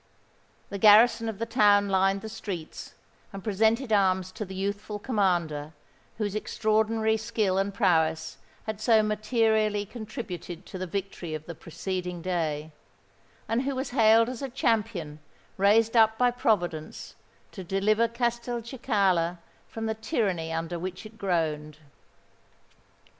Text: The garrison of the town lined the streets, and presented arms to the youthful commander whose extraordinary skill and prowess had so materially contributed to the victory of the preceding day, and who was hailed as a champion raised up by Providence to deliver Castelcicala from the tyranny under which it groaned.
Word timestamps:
The 0.71 0.79
garrison 0.79 1.29
of 1.29 1.37
the 1.37 1.45
town 1.45 1.87
lined 1.87 2.21
the 2.21 2.27
streets, 2.27 2.95
and 3.31 3.43
presented 3.43 3.93
arms 3.93 4.31
to 4.31 4.43
the 4.45 4.55
youthful 4.55 4.97
commander 4.97 5.73
whose 6.17 6.33
extraordinary 6.33 7.17
skill 7.17 7.59
and 7.59 7.71
prowess 7.71 8.37
had 8.63 8.81
so 8.81 9.03
materially 9.03 9.85
contributed 9.85 10.65
to 10.65 10.79
the 10.79 10.87
victory 10.87 11.35
of 11.35 11.45
the 11.45 11.53
preceding 11.53 12.23
day, 12.23 12.71
and 13.47 13.61
who 13.61 13.75
was 13.75 13.91
hailed 13.91 14.27
as 14.27 14.41
a 14.41 14.49
champion 14.49 15.19
raised 15.55 15.95
up 15.95 16.17
by 16.17 16.31
Providence 16.31 17.13
to 17.51 17.63
deliver 17.63 18.07
Castelcicala 18.07 19.37
from 19.67 19.85
the 19.85 19.93
tyranny 19.93 20.51
under 20.51 20.79
which 20.79 21.05
it 21.05 21.19
groaned. 21.19 21.77